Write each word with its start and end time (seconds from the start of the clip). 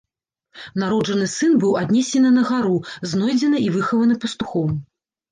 Народжаны 0.83 1.25
сын 1.33 1.51
быў 1.63 1.75
аднесены 1.81 2.31
на 2.37 2.43
гару, 2.49 2.77
знойдзены 3.11 3.57
і 3.65 3.69
выхаваны 3.75 4.15
пастухом. 4.23 4.73